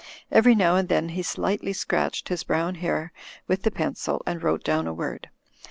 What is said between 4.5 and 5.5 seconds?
down a word.